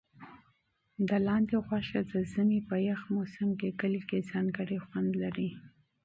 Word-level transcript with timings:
لاندي 1.25 1.57
غوښه 1.67 1.99
د 2.11 2.13
ژمي 2.31 2.59
په 2.69 2.75
یخ 2.89 3.01
موسم 3.15 3.49
کې 3.59 3.69
کلي 3.79 4.01
کې 4.09 4.27
ځانګړی 4.31 4.77
خوند 4.85 5.11
لري. 5.23 5.49